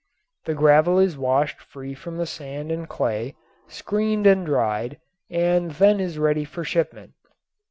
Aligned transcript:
The 0.45 0.55
gravel 0.55 0.97
is 0.97 1.15
washed 1.15 1.61
free 1.61 1.93
from 1.93 2.17
the 2.17 2.25
sand 2.25 2.71
and 2.71 2.89
clay, 2.89 3.35
screened 3.67 4.25
and 4.25 4.43
dried, 4.43 4.97
and 5.29 5.69
then 5.73 5.99
is 5.99 6.17
ready 6.17 6.43
for 6.43 6.63
shipment. 6.63 7.13